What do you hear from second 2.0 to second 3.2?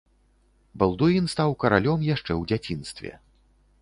яшчэ ў дзяцінстве.